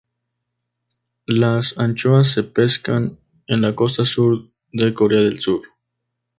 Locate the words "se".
2.31-2.41